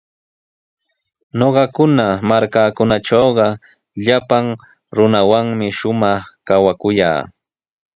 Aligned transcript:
Ñuqakuna 1.39 2.05
markaatrawqa 2.29 3.47
llapan 4.05 4.45
runawanmi 4.95 5.67
shumaq 5.77 6.21
kawakuyaa. 6.47 7.21